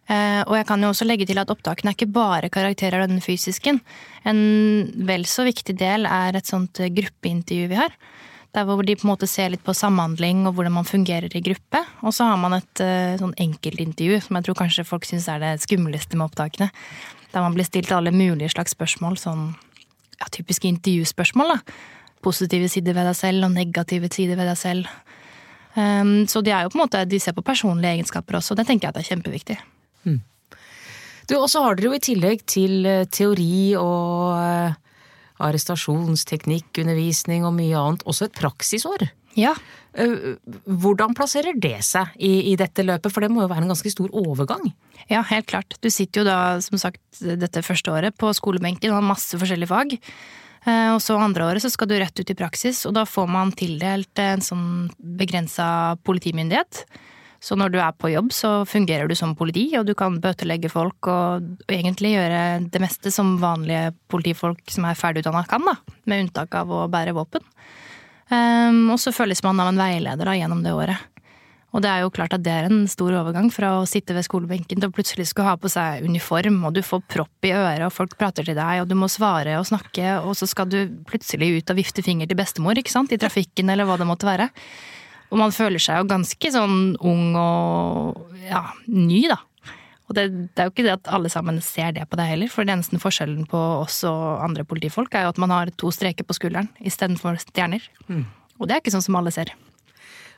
Og 0.05 0.51
jeg 0.53 0.67
kan 0.69 0.83
jo 0.85 0.91
også 0.93 1.07
legge 1.07 1.25
til 1.25 1.39
at 1.41 1.49
opptakene 1.49 1.89
er 1.89 1.95
ikke 1.97 2.13
bare 2.13 2.51
karakterer 2.53 3.01
av 3.01 3.07
denne 3.09 3.25
fysisken. 3.25 3.79
En 4.29 4.43
vel 5.09 5.25
så 5.25 5.47
viktig 5.47 5.73
del 5.81 6.05
er 6.05 6.37
et 6.37 6.51
sånt 6.51 6.77
gruppeintervju 6.77 7.71
vi 7.71 7.79
har. 7.79 7.95
Der 8.53 8.67
hvor 8.69 8.85
de 8.85 8.99
på 9.01 9.07
en 9.07 9.15
måte 9.15 9.25
ser 9.25 9.55
litt 9.55 9.65
på 9.65 9.73
samhandling 9.73 10.45
og 10.45 10.59
hvordan 10.59 10.77
man 10.77 10.85
fungerer 10.85 11.33
i 11.33 11.41
gruppe. 11.47 11.81
Og 12.05 12.13
så 12.13 12.29
har 12.29 12.37
man 12.37 12.59
et 12.59 12.85
sånn 13.23 13.33
enkeltintervju, 13.47 14.21
som 14.27 14.37
jeg 14.37 14.45
tror 14.51 14.61
kanskje 14.61 14.85
folk 14.85 15.09
syns 15.09 15.31
er 15.33 15.41
det 15.41 15.55
skumleste 15.65 16.21
med 16.21 16.29
opptakene. 16.29 16.69
Der 17.33 17.47
man 17.49 17.57
blir 17.57 17.65
stilt 17.65 17.97
alle 17.97 18.13
mulige 18.13 18.53
slags 18.53 18.77
spørsmål, 18.77 19.17
sånn 19.17 19.55
ja, 20.21 20.31
typiske 20.33 20.69
intervjuspørsmål. 20.71 21.55
da. 21.55 21.77
Positive 22.25 22.69
sider 22.73 22.97
ved 22.97 23.09
deg 23.11 23.19
selv 23.19 23.49
og 23.49 23.55
negative 23.55 24.11
sider 24.13 24.39
ved 24.41 24.49
deg 24.49 24.59
selv. 24.59 24.89
Um, 25.75 26.23
så 26.31 26.41
de 26.45 26.53
er 26.55 26.65
jo 26.65 26.71
på 26.71 26.79
en 26.79 26.85
måte, 26.85 27.03
de 27.11 27.19
ser 27.19 27.35
på 27.35 27.43
personlige 27.43 27.97
egenskaper 27.97 28.39
også, 28.39 28.55
og 28.55 28.61
det 28.61 28.69
tenker 28.69 28.89
jeg 28.89 28.95
at 28.95 29.01
er 29.03 29.09
kjempeviktig. 29.09 29.57
Mm. 30.07 30.21
Du, 31.27 31.35
Og 31.41 31.49
så 31.51 31.65
har 31.65 31.75
dere 31.75 31.91
jo 31.91 31.99
i 31.99 32.05
tillegg 32.05 32.45
til 32.47 32.87
eh, 32.87 33.07
teori 33.11 33.75
og 33.81 34.37
uh, 34.39 34.77
arrestasjonsteknikk, 35.43 36.69
undervisning 36.85 37.47
og 37.49 37.57
mye 37.57 37.81
annet, 37.81 38.05
også 38.07 38.29
et 38.29 38.39
praksisår. 38.39 39.09
Ja. 39.39 39.55
Uh, 39.95 40.35
hvordan 40.67 41.15
plasserer 41.15 41.55
det 41.59 41.79
seg 41.87 42.15
i, 42.19 42.53
i, 42.53 42.55
dette 42.59 42.83
løpet, 42.87 43.13
for 43.15 43.23
det 43.23 43.31
må 43.31 43.45
jo 43.45 43.51
være 43.53 43.67
en 43.67 43.75
ganske 43.75 43.93
stor 43.93 44.11
overgang? 44.11 44.73
Ja, 45.11 45.23
helt 45.29 45.51
klart. 45.51 45.77
Du 45.85 45.91
sitter 45.93 46.23
jo 46.23 46.29
da, 46.29 46.39
som 46.65 46.81
sagt, 46.81 47.03
dette 47.21 47.63
første 47.67 47.93
året 47.93 48.17
på 48.19 48.33
skolebenken 48.35 48.91
og 48.91 48.99
har 49.01 49.13
masse 49.15 49.39
forskjellige 49.39 49.71
fag. 49.71 49.99
Eh, 50.65 50.91
og 50.95 51.01
så 51.05 51.19
andre 51.21 51.45
året 51.51 51.65
så 51.65 51.71
skal 51.73 51.91
du 51.91 51.99
rett 52.01 52.21
ut 52.21 52.31
i 52.31 52.37
praksis, 52.39 52.85
og 52.89 52.95
da 52.97 53.05
får 53.09 53.29
man 53.31 53.53
tildelt 53.57 54.23
en 54.23 54.45
sånn 54.45 54.69
begrensa 54.99 55.67
politimyndighet. 56.09 56.87
Så 57.45 57.59
når 57.61 57.75
du 57.75 57.77
er 57.85 57.93
på 57.93 58.09
jobb, 58.09 58.31
så 58.33 58.51
fungerer 58.65 59.11
du 59.11 59.13
som 59.19 59.35
politi, 59.37 59.67
og 59.77 59.85
du 59.85 59.93
kan 59.99 60.17
bøtelegge 60.23 60.71
folk 60.73 61.11
og, 61.13 61.45
egentlig 61.69 62.15
gjøre 62.15 62.41
det 62.73 62.81
meste 62.81 63.13
som 63.13 63.35
vanlige 63.43 63.93
politifolk 64.09 64.65
som 64.73 64.87
er 64.89 64.97
ferdigutdanna 64.97 65.45
kan, 65.51 65.67
da. 65.69 65.77
Med 66.09 66.25
unntak 66.25 66.57
av 66.57 66.73
å 66.73 66.87
bære 66.89 67.13
våpen. 67.17 67.45
Um, 68.33 68.87
og 68.95 69.01
så 69.03 69.13
følges 69.13 69.43
man 69.45 69.61
av 69.61 69.73
en 69.73 69.81
veileder 69.81 70.25
da, 70.25 70.37
gjennom 70.39 70.63
det 70.65 70.73
året. 70.73 71.11
Og 71.75 71.83
det 71.83 71.91
er 71.91 72.05
jo 72.05 72.13
klart 72.15 72.35
at 72.37 72.43
det 72.47 72.53
er 72.55 72.69
en 72.69 72.85
stor 72.87 73.17
overgang 73.19 73.49
fra 73.51 73.73
å 73.81 73.87
sitte 73.89 74.15
ved 74.15 74.23
skolebenken 74.27 74.79
til 74.79 74.87
å 74.87 74.95
plutselig 74.95 75.27
skulle 75.33 75.51
ha 75.51 75.59
på 75.59 75.71
seg 75.73 76.05
uniform, 76.07 76.61
og 76.69 76.77
du 76.77 76.85
får 76.87 77.03
propp 77.11 77.49
i 77.49 77.51
øret, 77.51 77.83
og 77.89 77.95
folk 77.97 78.15
prater 78.21 78.47
til 78.47 78.55
deg, 78.55 78.83
og 78.85 78.91
du 78.91 78.95
må 78.99 79.11
svare 79.11 79.57
og 79.59 79.67
snakke, 79.67 80.21
og 80.23 80.39
så 80.39 80.47
skal 80.47 80.71
du 80.71 80.79
plutselig 81.09 81.51
ut 81.57 81.73
og 81.75 81.81
vifte 81.81 82.05
finger 82.07 82.31
til 82.31 82.39
bestemor, 82.39 82.79
ikke 82.79 82.95
sant, 82.95 83.11
i 83.11 83.19
trafikken 83.19 83.75
eller 83.75 83.89
hva 83.89 83.99
det 83.99 84.07
måtte 84.07 84.29
være. 84.29 84.47
Og 85.35 85.41
man 85.41 85.55
føler 85.57 85.83
seg 85.83 85.99
jo 85.99 86.07
ganske 86.13 86.53
sånn 86.55 86.95
ung 87.03 87.35
og 87.41 88.39
ja, 88.47 88.69
ny, 88.87 89.25
da. 89.33 89.41
Og 90.05 90.17
det, 90.19 90.25
det, 90.53 90.61
er 90.61 90.69
jo 90.69 90.75
ikke 90.75 90.85
det 90.85 90.97
at 90.99 91.11
alle 91.17 91.31
sammen 91.33 91.61
ser 91.65 91.95
det 91.97 92.05
på 92.11 92.19
deg 92.21 92.29
heller, 92.35 92.51
for 92.53 92.67
den 92.67 92.77
eneste 92.77 93.01
forskjellen 93.01 93.47
på 93.49 93.61
oss 93.81 94.03
og 94.09 94.43
andre 94.45 94.67
politifolk 94.69 95.15
er 95.17 95.27
jo 95.27 95.33
at 95.33 95.41
man 95.41 95.55
har 95.55 95.73
to 95.81 95.93
streker 95.95 96.27
på 96.29 96.37
skulderen 96.37 96.69
istedenfor 96.85 97.39
stjerner. 97.41 97.85
Mm. 98.09 98.27
Og 98.61 98.69
det 98.69 98.77
er 98.77 98.83
ikke 98.85 98.93
sånn 98.95 99.07
som 99.07 99.17
alle 99.19 99.33
ser. 99.35 99.55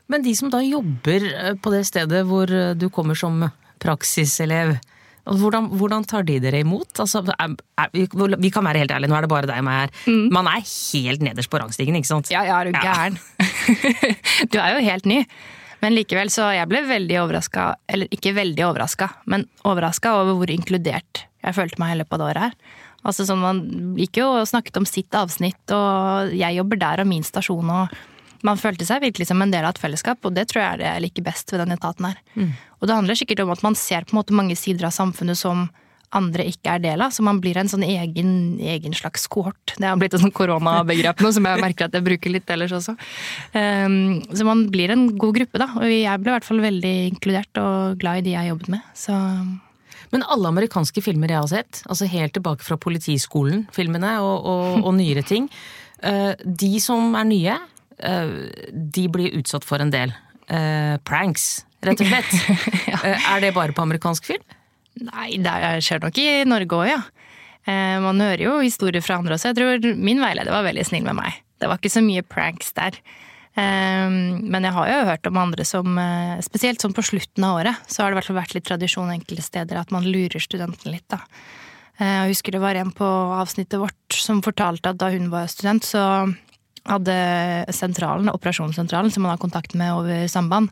Men 0.07 0.23
de 0.23 0.35
som 0.39 0.53
da 0.53 0.63
jobber 0.63 1.27
eh, 1.33 1.55
på 1.59 1.73
det 1.75 1.83
stedet 1.89 2.23
hvor 2.29 2.51
eh, 2.51 2.77
du 2.79 2.87
kommer 2.95 3.19
som 3.19 3.43
praksiselev, 3.83 4.77
hvordan, 5.27 5.67
hvordan 5.75 6.07
tar 6.07 6.23
de 6.27 6.39
dere 6.39 6.63
imot? 6.63 7.01
Altså, 7.03 7.25
er, 7.35 7.57
er, 7.83 8.39
vi 8.39 8.51
kan 8.55 8.65
være 8.65 8.85
helt 8.85 8.95
ærlige, 8.95 9.11
nå 9.11 9.19
er 9.19 9.27
det 9.27 9.33
bare 9.33 9.51
deg 9.51 9.59
og 9.59 9.67
meg 9.67 9.81
her. 9.83 9.95
Mm. 10.07 10.29
Man 10.39 10.51
er 10.51 10.63
helt 10.63 11.27
nederst 11.27 11.51
på 11.51 11.59
rangstigen, 11.59 11.99
ikke 11.99 12.13
sant? 12.13 12.31
Ja, 12.31 12.45
ja, 12.47 12.61
er 12.63 12.71
du 12.71 12.79
gæren. 12.79 13.19
Ja. 13.19 14.15
du 14.53 14.61
er 14.63 14.77
jo 14.77 14.85
helt 14.87 15.11
ny. 15.11 15.25
Men 15.83 15.95
likevel, 15.97 16.31
så 16.33 16.49
jeg 16.57 16.69
ble 16.71 16.83
veldig 16.89 17.21
overraska, 17.21 17.69
eller 17.93 18.11
ikke 18.15 18.35
veldig 18.37 18.65
overraska, 18.67 19.11
men 19.31 19.45
overraska 19.69 20.15
over 20.19 20.39
hvor 20.41 20.53
inkludert 20.53 21.27
jeg 21.45 21.57
følte 21.57 21.81
meg 21.83 21.95
i 21.95 21.99
løpet 22.01 22.17
av 22.17 22.21
det 22.21 22.29
året 22.31 22.45
her. 22.47 22.83
Altså 23.07 23.27
sånn, 23.29 23.43
Man 23.43 23.63
gikk 24.01 24.19
jo 24.23 24.31
og 24.41 24.49
snakket 24.51 24.81
om 24.81 24.87
sitt 24.89 25.15
avsnitt, 25.15 25.63
og 25.71 26.35
jeg 26.35 26.59
jobber 26.59 26.81
der 26.81 27.05
og 27.05 27.11
min 27.11 27.27
stasjon, 27.27 27.71
og 27.71 27.95
man 28.47 28.61
følte 28.61 28.87
seg 28.89 29.05
virkelig 29.05 29.29
som 29.31 29.41
en 29.43 29.53
del 29.53 29.65
av 29.65 29.75
et 29.75 29.83
fellesskap, 29.83 30.21
og 30.27 30.35
det 30.37 30.49
tror 30.51 30.63
jeg 30.63 30.73
er 30.73 30.81
det 30.81 30.89
jeg 30.89 31.05
liker 31.07 31.27
best 31.29 31.53
ved 31.53 31.63
den 31.63 31.75
etaten 31.77 32.09
her. 32.09 32.19
Mm. 32.35 32.53
Og 32.81 32.89
det 32.89 32.97
handler 32.99 33.19
sikkert 33.19 33.43
om 33.45 33.53
at 33.55 33.63
man 33.65 33.79
ser 33.79 34.07
på 34.07 34.15
en 34.15 34.21
måte 34.21 34.37
mange 34.37 34.57
sider 34.59 34.89
av 34.89 34.95
samfunnet 34.97 35.39
som 35.39 35.69
andre 36.15 36.47
ikke 36.51 36.77
er 36.77 36.83
del 36.85 37.03
av. 37.05 37.15
Så 37.15 37.25
man 37.27 37.41
blir 37.43 37.59
en 37.59 37.71
sånn 37.71 37.85
egen, 37.87 38.31
egen 38.63 38.97
slags 38.97 39.27
kohort. 39.33 39.75
Det 39.77 39.89
har 39.89 39.99
blitt 40.01 40.15
et 40.17 40.23
sånn 40.23 40.35
koronabegrep 40.35 41.23
nå, 41.25 41.33
som 41.35 41.47
jeg 41.49 41.63
merker 41.63 41.89
at 41.89 41.97
jeg 41.97 42.07
bruker 42.07 42.35
litt 42.35 42.51
ellers 42.53 42.75
også. 42.77 42.97
Um, 43.57 43.99
så 44.31 44.47
man 44.49 44.67
blir 44.73 44.95
en 44.95 45.09
god 45.19 45.41
gruppe, 45.41 45.61
da. 45.63 45.71
Og 45.81 45.91
jeg 45.91 46.23
ble 46.23 46.33
i 46.33 46.37
hvert 46.37 46.49
fall 46.49 46.65
veldig 46.65 46.97
inkludert 47.13 47.63
og 47.63 48.03
glad 48.03 48.23
i 48.23 48.29
de 48.29 48.37
jeg 48.37 48.53
jobbet 48.53 48.75
med. 48.77 48.91
Så 48.97 49.15
men 50.15 50.23
alle 50.31 50.51
amerikanske 50.53 51.03
filmer 51.03 51.33
jeg 51.33 51.43
har 51.43 51.49
sett, 51.51 51.81
altså 51.91 52.07
helt 52.11 52.35
tilbake 52.37 52.65
fra 52.65 52.79
Politiskolen-filmene 52.79 54.13
og, 54.23 54.47
og, 54.47 54.69
og, 54.85 54.93
nyere 54.95 55.25
ting, 55.27 55.49
uh, 56.07 56.33
de 56.39 56.77
som 56.83 57.17
er 57.19 57.27
nye, 57.27 57.57
uh, 58.07 58.37
de 58.71 59.09
blir 59.13 59.35
utsatt 59.41 59.67
for 59.67 59.83
en 59.83 59.91
del 59.93 60.15
uh, 60.15 60.95
pranks, 61.07 61.67
rett 61.85 62.05
og 62.05 62.13
slett. 62.13 62.63
ja. 62.93 63.03
Er 63.35 63.43
det 63.45 63.57
bare 63.59 63.75
på 63.75 63.85
amerikansk 63.85 64.31
film? 64.31 64.47
Nei, 65.05 65.37
det 65.43 65.53
skjer 65.85 66.01
nok 66.01 66.19
i 66.23 66.29
Norge 66.49 66.79
òg, 66.79 66.89
ja. 66.89 67.03
Eh, 67.67 67.99
man 68.03 68.23
hører 68.23 68.45
jo 68.47 68.57
historier 68.63 69.05
fra 69.05 69.19
andre 69.21 69.37
også. 69.37 69.51
Jeg 69.51 69.59
tror 69.59 69.99
min 69.99 70.23
veileder 70.23 70.55
var 70.55 70.67
veldig 70.67 70.87
snill 70.87 71.07
med 71.07 71.19
meg. 71.19 71.41
Det 71.61 71.69
var 71.69 71.81
ikke 71.81 71.97
så 71.97 72.03
mye 72.05 72.25
pranks 72.25 72.73
der. 72.77 72.97
Eh, 73.59 74.07
men 74.07 74.69
jeg 74.69 74.77
har 74.77 74.91
jo 74.93 75.05
hørt 75.11 75.29
om 75.29 75.41
andre 75.41 75.67
som 75.67 75.99
eh, 75.99 76.39
Spesielt 76.47 76.83
sånn 76.83 76.95
på 76.97 77.05
slutten 77.05 77.45
av 77.47 77.61
året, 77.61 77.87
så 77.91 78.05
har 78.05 78.15
det 78.15 78.37
vært 78.37 78.57
litt 78.57 78.69
tradisjon 78.69 79.13
enkelte 79.13 79.45
steder 79.45 79.81
at 79.81 79.95
man 79.95 80.07
lurer 80.07 80.43
studenten 80.43 80.95
litt, 80.95 81.07
da. 81.13 81.23
Jeg 81.97 82.29
husker 82.29 82.53
det 82.53 82.61
var 82.61 82.77
en 82.77 82.91
på 82.93 83.07
avsnittet 83.39 83.81
vårt 83.81 84.13
som 84.13 84.43
fortalte 84.45 84.91
at 84.93 84.99
da 85.01 85.09
hun 85.15 85.31
var 85.33 85.47
student, 85.49 85.81
så 85.81 86.03
hadde 86.85 87.15
sentralen, 87.73 88.29
operasjonssentralen, 88.29 89.09
som 89.11 89.25
man 89.25 89.33
har 89.33 89.41
kontakt 89.41 89.73
med 89.73 89.95
over 89.97 90.27
samband, 90.29 90.69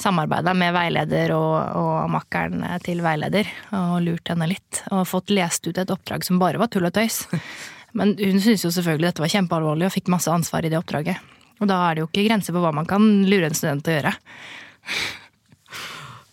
samarbeida 0.00 0.52
med 0.56 0.74
veileder 0.76 1.32
og, 1.36 1.54
og 1.78 2.10
makkeren 2.12 2.64
til 2.84 3.00
veileder 3.04 3.48
og 3.76 4.00
lurt 4.04 4.32
henne 4.32 4.48
litt. 4.50 4.82
Og 4.92 5.06
fått 5.08 5.32
lest 5.34 5.66
ut 5.68 5.78
et 5.78 5.92
oppdrag 5.92 6.26
som 6.26 6.40
bare 6.42 6.60
var 6.60 6.70
tull 6.72 6.88
og 6.88 6.94
tøys. 6.96 7.24
Men 7.96 8.12
hun 8.20 8.42
syntes 8.44 8.66
jo 8.66 8.72
selvfølgelig 8.74 9.10
dette 9.10 9.24
var 9.24 9.32
kjempealvorlig 9.32 9.88
og 9.88 9.94
fikk 9.94 10.10
masse 10.12 10.32
ansvar 10.32 10.66
i 10.66 10.72
det 10.72 10.78
oppdraget. 10.80 11.22
Og 11.62 11.70
da 11.70 11.78
er 11.86 11.96
det 11.96 12.04
jo 12.04 12.10
ikke 12.10 12.26
grenser 12.26 12.52
for 12.52 12.64
hva 12.64 12.74
man 12.76 12.88
kan 12.88 13.04
lure 13.24 13.48
en 13.48 13.56
student 13.56 13.86
til 13.86 13.94
å 13.94 14.00
gjøre. 14.00 14.12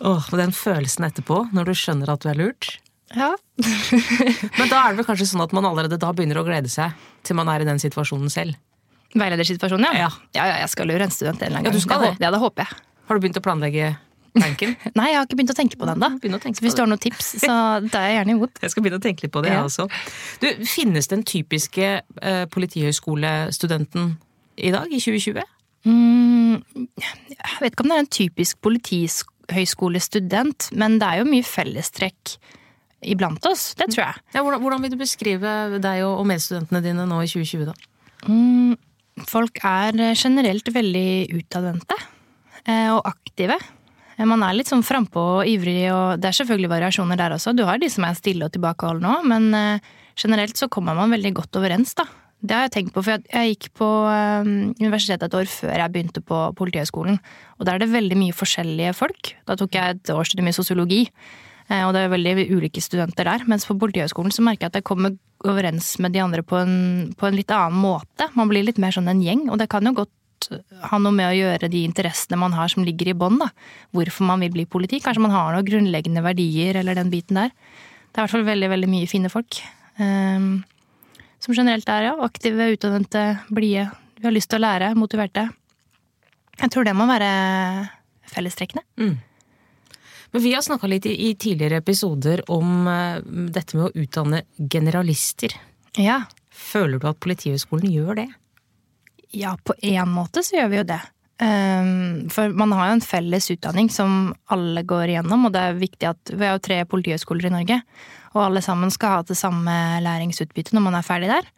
Åh, 0.04 0.26
og 0.28 0.36
Den 0.36 0.52
følelsen 0.52 1.08
etterpå, 1.08 1.46
når 1.56 1.72
du 1.72 1.78
skjønner 1.80 2.12
at 2.12 2.26
du 2.26 2.28
er 2.34 2.40
lurt. 2.42 2.74
Ja. 3.16 3.32
Men 4.60 4.68
da 4.68 4.82
er 4.82 4.92
det 4.92 5.00
vel 5.00 5.08
kanskje 5.08 5.30
sånn 5.30 5.46
at 5.46 5.54
man 5.56 5.68
allerede 5.70 6.02
da 6.02 6.12
begynner 6.12 6.42
å 6.42 6.46
glede 6.48 6.72
seg 6.72 6.98
til 7.24 7.38
man 7.40 7.52
er 7.54 7.64
i 7.64 7.70
den 7.70 7.80
situasjonen 7.80 8.32
selv? 8.34 8.58
Veiledersituasjonen, 9.14 9.86
ja. 9.94 10.08
ja. 10.08 10.10
Ja, 10.34 10.48
ja, 10.50 10.56
jeg 10.64 10.74
skal 10.74 10.90
lure 10.90 11.06
en 11.06 11.14
student 11.14 11.40
en 11.40 11.48
eller 11.48 11.62
annen 11.62 11.70
gang. 11.70 11.78
Ja, 11.78 11.80
du 11.80 11.86
skal 11.86 12.04
det. 12.04 12.16
Ja, 12.20 12.34
det 12.34 12.42
håper 12.42 12.66
jeg. 12.66 12.82
Har 13.14 13.20
du 13.20 13.28
begynt 13.28 13.38
å 13.38 13.44
planlegge 13.46 13.92
tanken? 14.34 14.72
Nei, 14.98 15.12
jeg 15.12 15.20
har 15.20 15.28
ikke 15.28 15.38
begynt 15.38 15.54
å 15.54 15.56
tenke 15.60 15.78
på 15.78 15.86
den 15.86 16.02
ennå. 16.02 16.40
Hvis 16.58 16.74
du 16.74 16.82
har 16.82 16.90
noen 16.90 16.98
tips, 17.04 17.28
så 17.44 17.54
tar 17.94 18.00
er 18.00 18.08
jeg 18.10 18.16
gjerne 18.18 18.34
imot. 18.34 18.58
Jeg 18.64 18.74
skal 18.74 18.82
begynne 18.82 18.98
å 18.98 19.04
tenke 19.04 19.22
litt 19.28 19.36
på 19.36 19.44
det, 19.46 19.52
jeg 19.54 19.60
ja. 19.60 19.68
også. 19.68 19.86
Du, 20.42 20.48
finnes 20.66 21.06
den 21.12 21.22
typiske 21.30 21.86
eh, 22.02 22.46
politihøyskolestudenten 22.50 24.18
i 24.58 24.74
dag, 24.74 24.90
i 24.90 24.98
2020? 24.98 25.46
Mm, 25.86 26.56
jeg 26.98 27.60
vet 27.62 27.70
ikke 27.70 27.86
om 27.86 27.90
det 27.92 27.98
er 28.00 28.04
en 28.08 28.18
typisk 28.18 28.58
politihøyskolestudent, 28.66 30.60
men 30.82 30.98
det 30.98 31.08
er 31.12 31.16
jo 31.22 31.30
mye 31.30 31.46
fellestrekk 31.46 32.22
iblant 33.14 33.46
oss. 33.46 33.78
Det 33.78 33.94
tror 33.94 34.08
jeg. 34.08 34.16
Ja, 34.34 34.42
hvordan, 34.42 34.62
hvordan, 34.66 34.82
vil 34.82 34.94
du 34.96 35.00
beskrive 35.04 35.50
deg 35.84 35.98
og, 36.08 36.26
medstudentene 36.34 36.82
dine 36.82 37.06
nå 37.06 37.18
i 37.22 37.30
2020, 37.30 37.70
da? 37.70 37.76
Mm, 38.26 38.74
folk 39.30 39.56
er 39.68 39.94
generelt 40.18 40.68
veldig 40.74 41.10
utadvendte. 41.38 41.98
Eh, 42.64 42.90
og 42.94 43.04
aktive. 43.08 43.58
Eh, 44.16 44.26
man 44.30 44.44
er 44.46 44.56
litt 44.56 44.72
sånn 44.72 44.86
frampå 44.86 45.22
og 45.40 45.50
ivrig, 45.50 45.92
og 45.92 46.22
det 46.22 46.30
er 46.30 46.40
selvfølgelig 46.40 46.72
variasjoner 46.72 47.20
der 47.20 47.36
også. 47.36 47.56
Du 47.56 47.66
har 47.68 47.80
de 47.82 47.90
som 47.92 48.08
er 48.08 48.18
stille 48.18 48.48
og 48.48 48.54
tilbakeholdne 48.56 49.16
òg, 49.18 49.30
men 49.30 49.50
eh, 49.58 49.94
generelt 50.20 50.60
så 50.60 50.70
kommer 50.72 50.96
man 50.98 51.12
veldig 51.14 51.34
godt 51.42 51.60
overens, 51.60 51.96
da. 52.00 52.08
Det 52.44 52.56
har 52.56 52.66
jeg 52.66 52.74
tenkt 52.76 52.96
på, 52.96 53.02
for 53.06 53.24
jeg 53.24 53.54
gikk 53.54 53.70
på 53.80 53.88
universitetet 54.44 55.30
et 55.30 55.36
år 55.40 55.46
før 55.48 55.78
jeg 55.80 55.92
begynte 55.94 56.20
på 56.28 56.40
Politihøgskolen. 56.60 57.16
Og 57.56 57.64
der 57.64 57.78
er 57.78 57.80
det 57.80 57.94
veldig 57.94 58.18
mye 58.20 58.36
forskjellige 58.36 58.92
folk. 58.98 59.30
Da 59.48 59.56
tok 59.56 59.78
jeg 59.78 59.96
et 59.96 60.12
årsstudium 60.12 60.50
i 60.52 60.56
sosiologi. 60.58 61.00
Og 61.72 61.94
det 61.96 62.02
er 62.02 62.12
veldig 62.12 62.50
ulike 62.52 62.84
studenter 62.84 63.30
der. 63.32 63.48
Mens 63.48 63.64
på 63.64 63.78
Politihøgskolen 63.80 64.36
så 64.36 64.44
merker 64.44 64.68
jeg 64.68 64.74
at 64.74 64.82
jeg 64.82 64.88
kommer 64.92 65.16
overens 65.48 65.94
med 66.04 66.12
de 66.18 66.20
andre 66.20 66.44
på 66.44 66.60
en, 66.60 66.76
på 67.16 67.30
en 67.30 67.40
litt 67.40 67.56
annen 67.56 67.80
måte. 67.80 68.28
Man 68.36 68.52
blir 68.52 68.68
litt 68.68 68.84
mer 68.84 68.92
sånn 68.92 69.08
en 69.08 69.24
gjeng, 69.24 69.48
og 69.48 69.64
det 69.64 69.72
kan 69.72 69.88
jo 69.88 69.96
godt 70.04 70.12
ha 70.50 71.00
noe 71.02 71.16
med 71.16 71.30
å 71.30 71.36
gjøre 71.38 71.70
de 71.72 71.84
interessene 71.88 72.40
man 72.40 72.56
har 72.58 72.72
som 72.72 72.86
ligger 72.86 73.12
i 73.12 73.16
bånn. 73.18 73.40
Hvorfor 73.96 74.28
man 74.28 74.44
vil 74.44 74.54
bli 74.56 74.66
politi. 74.70 75.00
Kanskje 75.04 75.24
man 75.26 75.36
har 75.36 75.56
noen 75.56 75.68
grunnleggende 75.68 76.24
verdier 76.26 76.80
eller 76.82 76.98
den 77.00 77.12
biten 77.14 77.40
der. 77.40 77.54
Det 78.14 78.20
er 78.20 78.22
i 78.22 78.26
hvert 78.28 78.36
fall 78.36 78.48
veldig, 78.48 78.70
veldig 78.76 78.90
mye 78.92 79.10
fine 79.10 79.32
folk. 79.34 79.58
Um, 79.98 80.64
som 81.42 81.56
generelt 81.58 81.90
er 81.90 82.10
ja, 82.10 82.14
aktive, 82.24 82.70
utadvendte, 82.76 83.24
blide. 83.54 83.88
Vi 84.20 84.28
har 84.28 84.36
lyst 84.36 84.52
til 84.52 84.62
å 84.62 84.66
lære, 84.66 84.94
motiverte. 84.96 85.48
Jeg 86.60 86.74
tror 86.74 86.86
det 86.88 86.94
må 86.96 87.08
være 87.10 87.30
fellestrekkene. 88.34 88.86
Mm. 89.02 89.16
Men 90.34 90.42
vi 90.42 90.54
har 90.54 90.64
snakka 90.66 90.90
litt 90.90 91.06
i, 91.10 91.34
tidligere 91.38 91.82
episoder 91.82 92.42
om 92.54 92.88
uh, 92.88 93.20
dette 93.54 93.78
med 93.78 93.90
å 93.90 94.06
utdanne 94.06 94.44
generalister. 94.58 95.54
Ja. 95.98 96.24
Føler 96.54 97.02
du 97.02 97.10
at 97.10 97.20
Politihøgskolen 97.22 97.92
gjør 97.92 98.22
det? 98.22 98.30
Ja, 99.34 99.56
på 99.58 99.76
én 99.82 100.10
måte 100.14 100.44
så 100.46 100.60
gjør 100.60 100.72
vi 100.72 100.80
jo 100.82 100.88
det. 100.94 101.02
Um, 101.42 102.30
for 102.32 102.54
man 102.54 102.72
har 102.78 102.92
jo 102.92 102.98
en 103.00 103.06
felles 103.06 103.50
utdanning 103.52 103.90
som 103.92 104.34
alle 104.54 104.84
går 104.88 105.16
igjennom, 105.16 105.48
og 105.48 105.56
det 105.56 105.64
er 105.64 105.80
viktig 105.80 106.10
at 106.12 106.34
vi 106.34 106.46
har 106.46 106.56
jo 106.56 106.66
tre 106.68 106.78
politihøgskoler 106.88 107.50
i 107.50 107.56
Norge, 107.56 107.80
og 108.36 108.44
alle 108.46 108.62
sammen 108.64 108.94
skal 108.94 109.18
ha 109.18 109.24
det 109.26 109.38
samme 109.40 109.74
læringsutbyttet 110.06 110.78
når 110.78 110.86
man 110.86 111.00
er 111.00 111.08
ferdig 111.08 111.32
der. 111.34 111.50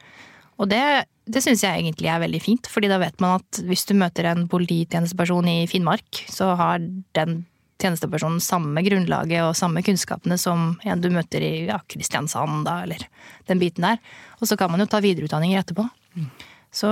Og 0.55 0.71
det, 0.71 0.81
det 1.27 1.43
syns 1.43 1.65
jeg 1.65 1.83
egentlig 1.83 2.07
er 2.07 2.23
veldig 2.23 2.41
fint, 2.41 2.69
fordi 2.71 2.89
da 2.91 3.01
vet 3.01 3.19
man 3.23 3.41
at 3.41 3.59
hvis 3.67 3.83
du 3.89 3.93
møter 3.99 4.31
en 4.31 4.47
polititjenesteperson 4.51 5.51
i 5.51 5.57
Finnmark, 5.69 6.23
så 6.31 6.53
har 6.55 6.79
den 7.19 7.43
tjenestepersonen 7.83 8.39
samme 8.39 8.79
grunnlaget 8.85 9.43
og 9.43 9.57
samme 9.59 9.83
kunnskapene 9.83 10.39
som 10.39 10.77
en 10.87 11.03
du 11.03 11.09
møter 11.11 11.43
i 11.43 11.53
ja, 11.67 11.81
Kristiansand, 11.91 12.63
da, 12.67 12.79
eller 12.87 13.03
den 13.51 13.59
biten 13.59 13.83
der. 13.83 13.99
Og 14.39 14.47
så 14.47 14.55
kan 14.59 14.71
man 14.71 14.79
jo 14.79 14.87
ta 14.89 15.03
videreutdanninger 15.03 15.59
etterpå. 15.59 15.83
Mm. 16.15 16.29
Så 16.75 16.91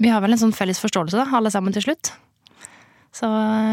vi 0.00 0.08
har 0.08 0.22
vel 0.24 0.32
en 0.32 0.40
sånn 0.40 0.56
felles 0.56 0.80
forståelse, 0.80 1.18
da, 1.18 1.28
alle 1.36 1.52
sammen 1.52 1.74
til 1.76 1.84
slutt. 1.84 2.14
Så 3.12 3.26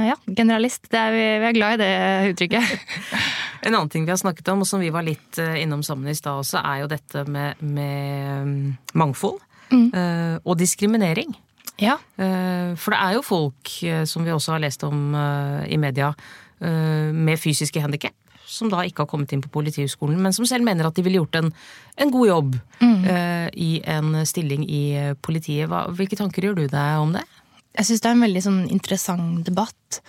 ja, 0.07 0.15
generalist. 0.25 0.89
Er 0.91 1.13
vi, 1.13 1.23
vi, 1.39 1.47
er 1.47 1.55
glad 1.55 1.77
i 1.77 1.83
det 1.83 2.31
uttrykket. 2.33 3.01
en 3.65 3.73
annen 3.75 3.91
ting 3.93 4.07
vi 4.07 4.11
har 4.11 4.19
snakket 4.19 4.49
om, 4.51 4.65
og 4.65 4.69
som 4.69 4.81
vi 4.83 4.91
var 4.93 5.05
litt 5.07 5.39
eh, 5.41 5.59
innom 5.61 5.85
sammen 5.85 6.09
i 6.11 6.17
stad 6.17 6.41
også, 6.41 6.59
er 6.59 6.81
jo 6.83 6.89
dette 6.91 7.23
med, 7.29 7.61
med 7.61 8.47
mm, 8.47 8.65
mangfold. 8.97 9.39
Mm. 9.67 9.87
Uh, 9.91 10.35
og 10.47 10.55
diskriminering. 10.59 11.33
Ja. 11.79 11.97
Uh, 12.15 12.73
for 12.79 12.95
det 12.95 12.99
er 12.99 13.17
jo 13.17 13.25
folk, 13.25 13.73
som 14.09 14.27
vi 14.27 14.33
også 14.33 14.55
har 14.55 14.63
lest 14.63 14.83
om 14.87 15.11
i 15.67 15.79
media, 15.79 16.13
med 16.57 17.37
fysiske 17.37 17.77
handikap 17.83 18.15
som 18.47 18.71
da 18.71 18.83
ikke 18.87 19.03
har 19.03 19.09
kommet 19.11 19.33
inn 19.35 19.43
på 19.43 19.51
Politihøgskolen, 19.53 20.19
men 20.23 20.35
som 20.35 20.47
selv 20.47 20.65
mener 20.67 20.87
at 20.87 20.95
de 20.97 21.03
ville 21.05 21.19
gjort 21.19 21.35
en, 21.39 21.51
en 21.99 22.13
god 22.13 22.29
jobb 22.29 22.53
mm. 22.79 23.01
uh, 23.03 23.47
i 23.53 23.71
en 23.97 24.21
stilling 24.27 24.63
i 24.65 24.83
eh, 24.97 25.17
politiet. 25.21 25.67
Hva, 25.71 25.85
hvilke 25.93 26.19
tanker 26.19 26.47
gjør 26.47 26.61
du 26.61 26.63
deg 26.71 27.01
om 27.03 27.11
det? 27.17 27.25
Jeg 27.77 27.89
syns 27.89 28.03
det 28.03 28.09
er 28.09 28.15
en 28.15 28.25
veldig 28.25 28.43
sånn, 28.47 28.63
interessant 28.73 29.43
debatt. 29.45 29.99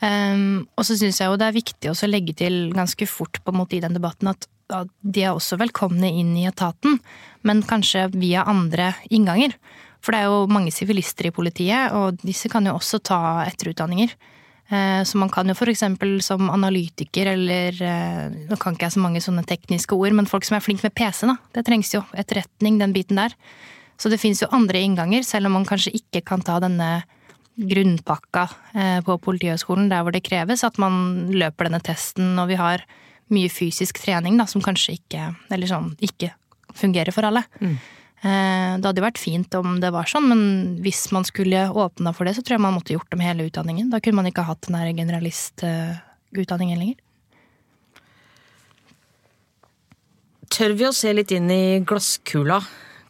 Um, 0.00 0.64
og 0.80 0.86
så 0.88 0.96
syns 0.96 1.18
jeg 1.20 1.28
jo 1.28 1.36
det 1.36 1.50
er 1.50 1.58
viktig 1.58 1.90
å 1.92 2.08
legge 2.08 2.32
til 2.38 2.70
ganske 2.72 3.04
fort 3.10 3.42
på 3.44 3.52
en 3.52 3.58
måte 3.60 3.76
i 3.76 3.82
den 3.84 3.98
debatten 3.98 4.30
at, 4.30 4.46
at 4.72 4.88
de 5.02 5.26
er 5.26 5.34
også 5.34 5.58
velkomne 5.60 6.08
inn 6.08 6.32
i 6.40 6.46
etaten, 6.48 6.96
men 7.44 7.60
kanskje 7.68 8.06
via 8.14 8.46
andre 8.48 8.94
innganger. 9.12 9.58
For 10.00 10.16
det 10.16 10.22
er 10.22 10.32
jo 10.32 10.48
mange 10.48 10.72
sivilister 10.72 11.28
i 11.28 11.34
politiet, 11.34 11.92
og 11.92 12.22
disse 12.24 12.48
kan 12.48 12.64
jo 12.64 12.78
også 12.78 13.02
ta 13.04 13.20
etterutdanninger. 13.44 14.14
Eh, 14.70 15.02
så 15.04 15.18
man 15.18 15.30
kan 15.34 15.50
jo 15.50 15.56
f.eks. 15.56 15.82
som 16.22 16.50
analytiker 16.50 17.32
eller 17.32 17.74
eh, 17.82 18.36
Nå 18.46 18.58
kan 18.60 18.76
ikke 18.76 18.86
jeg 18.86 18.94
så 18.94 19.02
mange 19.02 19.22
sånne 19.24 19.42
tekniske 19.48 19.96
ord, 19.98 20.14
men 20.14 20.30
folk 20.30 20.46
som 20.46 20.58
er 20.58 20.64
flinke 20.64 20.86
med 20.86 20.94
PC, 20.94 21.26
da. 21.26 21.36
Det 21.56 21.66
trengs 21.66 21.90
jo. 21.94 22.04
Etterretning, 22.14 22.78
den 22.78 22.94
biten 22.94 23.18
der. 23.18 23.34
Så 24.00 24.08
det 24.12 24.20
fins 24.22 24.40
jo 24.40 24.48
andre 24.54 24.80
innganger, 24.80 25.26
selv 25.26 25.50
om 25.50 25.58
man 25.58 25.66
kanskje 25.68 25.92
ikke 25.98 26.22
kan 26.30 26.44
ta 26.46 26.60
denne 26.62 27.02
grunnpakka 27.60 28.46
eh, 28.72 28.98
på 29.04 29.18
Politihøgskolen 29.20 29.90
der 29.90 30.04
hvor 30.06 30.14
det 30.14 30.24
kreves 30.24 30.62
at 30.64 30.78
man 30.80 31.32
løper 31.34 31.68
denne 31.68 31.82
testen, 31.84 32.32
og 32.40 32.48
vi 32.48 32.56
har 32.60 32.86
mye 33.30 33.50
fysisk 33.52 34.00
trening 34.02 34.38
da, 34.40 34.46
som 34.50 34.62
kanskje 34.64 34.96
ikke 34.96 35.32
sånn 35.68 35.92
ikke 36.02 36.32
fungerer 36.78 37.14
for 37.14 37.26
alle. 37.26 37.42
Mm. 37.60 37.76
Eh, 38.20 38.72
det 38.76 38.84
hadde 38.84 39.00
jo 39.00 39.06
vært 39.06 39.20
fint 39.20 39.54
om 39.56 39.78
det 39.80 39.88
var 39.94 40.08
sånn, 40.08 40.26
men 40.28 40.42
hvis 40.84 41.06
man 41.14 41.24
skulle 41.24 41.70
åpna 41.72 42.12
for 42.12 42.28
det, 42.28 42.34
så 42.36 42.44
tror 42.44 42.58
jeg 42.58 42.64
man 42.66 42.76
måtte 42.76 42.92
gjort 42.92 43.16
med 43.16 43.24
hele 43.24 43.46
utdanningen. 43.48 43.88
Da 43.92 44.00
kunne 44.04 44.20
man 44.20 44.28
ikke 44.28 44.44
hatt 44.44 44.66
den 44.66 44.76
der 44.76 44.92
generalistutdanningen 44.92 46.82
lenger. 46.82 47.00
Tør 50.52 50.76
vi 50.76 50.88
å 50.88 50.92
se 50.92 51.14
litt 51.16 51.32
inn 51.32 51.48
i 51.54 51.80
glasskula, 51.86 52.60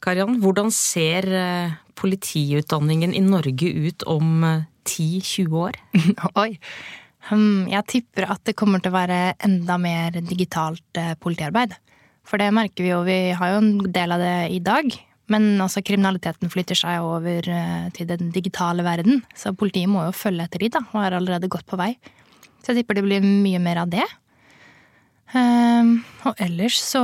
Karian? 0.05 0.39
Hvordan 0.45 0.71
ser 0.75 1.27
eh, 1.27 1.77
politiutdanningen 1.99 3.17
i 3.17 3.25
Norge 3.25 3.75
ut 3.91 4.07
om 4.07 4.45
10-20 4.87 5.43
eh, 5.43 5.61
år? 5.67 5.83
Oi. 6.45 6.51
Hmm, 7.31 7.67
jeg 7.69 7.89
tipper 7.91 8.31
at 8.31 8.47
det 8.47 8.55
kommer 8.57 8.79
til 8.81 8.95
å 8.95 9.01
være 9.01 9.23
enda 9.43 9.75
mer 9.81 10.23
digitalt 10.23 11.01
politiarbeid. 11.21 11.75
For 12.31 12.39
det 12.39 12.53
merker 12.55 12.87
vi 12.87 12.93
jo, 12.93 13.01
vi 13.07 13.21
har 13.35 13.55
jo 13.55 13.63
en 13.63 13.71
del 13.91 14.15
av 14.15 14.23
det 14.23 14.35
i 14.55 14.61
dag. 14.63 14.95
Men 15.31 15.53
også 15.63 15.83
kriminaliteten 15.87 16.51
flytter 16.51 16.79
seg 16.79 17.03
over 17.07 17.47
eh, 17.47 17.89
til 17.95 18.09
den 18.09 18.33
digitale 18.35 18.83
verden. 18.87 19.23
Så 19.39 19.53
politiet 19.55 19.91
må 19.91 20.05
jo 20.09 20.15
følge 20.17 20.47
etter 20.47 20.63
de, 20.63 20.71
da, 20.75 20.83
og 20.91 21.03
er 21.05 21.19
allerede 21.19 21.51
godt 21.51 21.69
på 21.71 21.79
vei. 21.79 21.93
Så 22.61 22.73
jeg 22.73 22.81
tipper 22.81 22.99
det 22.99 23.07
blir 23.07 23.25
mye 23.25 23.61
mer 23.63 23.83
av 23.85 23.91
det. 23.93 24.07
Um, 25.31 26.01
og 26.27 26.41
ellers 26.43 26.81
så 26.83 27.03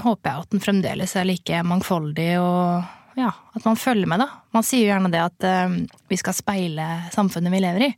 håper 0.00 0.26
jeg 0.26 0.42
at 0.42 0.54
den 0.54 0.62
fremdeles 0.64 1.14
er 1.14 1.28
like 1.28 1.60
mangfoldig 1.62 2.32
og 2.40 3.20
ja, 3.20 3.30
at 3.54 3.66
man 3.66 3.78
følger 3.78 4.08
med, 4.10 4.22
da. 4.22 4.40
Man 4.54 4.66
sier 4.66 4.86
jo 4.86 4.90
gjerne 4.90 5.10
det 5.12 5.20
at 5.22 5.46
um, 5.68 5.76
vi 6.10 6.18
skal 6.18 6.34
speile 6.34 6.86
samfunnet 7.14 7.52
vi 7.54 7.62
lever 7.62 7.86
i. 7.86 7.90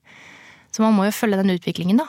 Så 0.72 0.84
man 0.84 0.96
må 0.96 1.06
jo 1.06 1.14
følge 1.16 1.40
den 1.40 1.52
utviklingen, 1.54 2.00
da. 2.00 2.08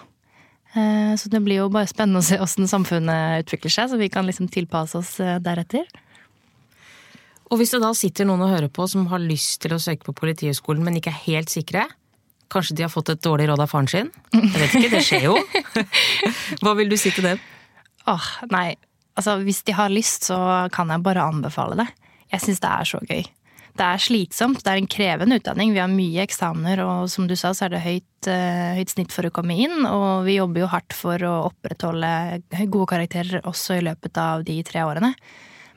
Uh, 0.73 1.13
så 1.19 1.29
det 1.29 1.43
blir 1.45 1.61
jo 1.61 1.71
bare 1.73 1.89
spennende 1.89 2.23
å 2.23 2.25
se 2.25 2.39
åssen 2.41 2.69
samfunnet 2.69 3.45
utvikler 3.45 3.73
seg, 3.73 3.91
så 3.91 3.99
vi 3.99 4.09
kan 4.13 4.25
liksom 4.25 4.49
tilpasse 4.51 4.97
oss 4.97 5.15
uh, 5.21 5.37
deretter. 5.43 5.85
Og 7.53 7.59
hvis 7.59 7.75
det 7.75 7.83
da 7.83 7.91
sitter 7.93 8.25
noen 8.25 8.41
og 8.41 8.53
hører 8.55 8.71
på 8.73 8.87
som 8.89 9.05
har 9.11 9.21
lyst 9.21 9.61
til 9.61 9.75
å 9.75 9.81
søke 9.81 10.07
på 10.07 10.15
Politihøgskolen, 10.17 10.81
men 10.85 10.97
ikke 10.97 11.13
er 11.13 11.25
helt 11.27 11.53
sikre, 11.53 11.85
kanskje 12.53 12.77
de 12.79 12.85
har 12.85 12.93
fått 12.93 13.11
et 13.13 13.21
dårlig 13.21 13.45
råd 13.51 13.61
av 13.61 13.69
faren 13.69 13.89
sin? 13.91 14.09
Jeg 14.33 14.55
vet 14.55 14.73
ikke, 14.79 14.89
det 14.95 15.03
skjer 15.05 15.27
jo. 15.27 15.35
Hva 16.63 16.73
vil 16.79 16.89
du 16.89 16.97
si 16.97 17.13
til 17.13 17.27
dem? 17.27 17.43
Åh, 18.09 18.31
nei, 18.49 18.73
altså 19.13 19.37
hvis 19.45 19.61
de 19.67 19.77
har 19.77 19.93
lyst, 19.93 20.31
så 20.31 20.37
kan 20.73 20.89
jeg 20.89 21.05
bare 21.05 21.29
anbefale 21.29 21.77
det. 21.83 21.87
Jeg 22.33 22.45
syns 22.47 22.63
det 22.63 22.73
er 22.73 22.89
så 22.89 23.01
gøy. 23.05 23.23
Det 23.73 23.85
er 23.85 24.01
slitsomt, 24.01 24.59
det 24.61 24.69
er 24.69 24.79
en 24.81 24.89
krevende 24.89 25.39
utdanning. 25.39 25.71
Vi 25.73 25.81
har 25.81 25.89
mye 25.89 26.21
eksamener, 26.27 26.83
og 26.85 27.07
som 27.09 27.25
du 27.29 27.33
sa, 27.39 27.55
så 27.57 27.65
er 27.65 27.73
det 27.73 27.81
høyt, 27.81 28.27
uh, 28.29 28.75
høyt, 28.77 28.93
snitt 28.93 29.15
for 29.15 29.25
å 29.25 29.33
komme 29.33 29.57
inn. 29.65 29.87
Og 29.89 30.27
vi 30.27 30.37
jobber 30.37 30.61
jo 30.65 30.69
hardt 30.69 30.93
for 30.93 31.25
å 31.25 31.33
opprettholde 31.47 32.11
gode 32.67 32.91
karakterer 32.93 33.41
også 33.49 33.79
i 33.79 33.87
løpet 33.89 34.21
av 34.21 34.45
de 34.45 34.59
tre 34.67 34.85
årene. 34.85 35.15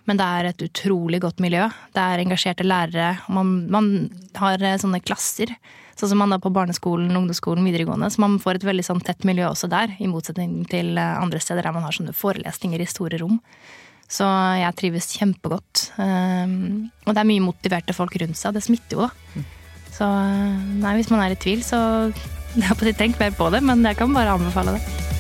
Men 0.07 0.21
det 0.21 0.27
er 0.27 0.51
et 0.51 0.63
utrolig 0.69 1.19
godt 1.25 1.41
miljø. 1.43 1.65
Det 1.97 2.03
er 2.03 2.23
engasjerte 2.23 2.67
lærere. 2.67 3.17
Man, 3.33 3.57
man 3.73 3.91
har 4.39 4.63
eh, 4.63 4.79
sånne 4.83 5.03
klasser 5.03 5.57
Sånn 5.97 6.11
som 6.11 6.19
man 6.21 6.29
da 6.29 6.37
på 6.37 6.51
barneskolen, 6.53 7.09
ungdomsskolen, 7.17 7.65
videregående. 7.65 8.11
Så 8.13 8.21
man 8.21 8.35
får 8.37 8.59
et 8.59 8.67
veldig 8.69 8.83
sånn 8.85 8.99
tett 9.01 9.25
miljø 9.25 9.47
også 9.49 9.71
der, 9.73 9.95
i 9.97 10.09
motsetning 10.13 10.67
til 10.69 10.93
eh, 11.01 11.15
andre 11.17 11.41
steder 11.41 11.65
der 11.65 11.73
man 11.73 11.87
har 11.87 11.97
sånne 11.97 12.13
forelesninger 12.13 12.85
i 12.85 12.89
store 12.91 13.17
rom. 13.23 13.39
Så 14.07 14.27
jeg 14.61 14.77
trives 14.79 15.11
kjempegodt. 15.19 15.89
Um, 15.99 16.87
og 17.07 17.13
det 17.13 17.23
er 17.23 17.29
mye 17.29 17.43
motiverte 17.43 17.97
folk 17.97 18.15
rundt 18.23 18.39
seg, 18.39 18.53
og 18.53 18.59
det 18.59 18.67
smitter 18.67 19.01
jo, 19.01 19.09
da. 19.09 19.45
Så 19.97 20.05
eh, 20.05 20.57
nei, 20.83 20.95
hvis 20.99 21.09
man 21.09 21.23
er 21.25 21.33
i 21.33 21.41
tvil, 21.41 21.63
så 21.65 22.13
tenk 23.01 23.19
mer 23.21 23.35
på 23.37 23.51
det, 23.55 23.63
men 23.65 23.85
jeg 23.85 23.99
kan 23.99 24.15
bare 24.15 24.37
anbefale 24.37 24.77
det. 24.77 25.16